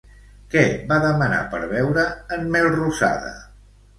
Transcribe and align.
Què 0.53 0.61
va 0.91 0.97
demanar 1.03 1.41
per 1.51 1.59
beure 1.75 2.05
en 2.37 2.49
Melrosada? 2.55 3.37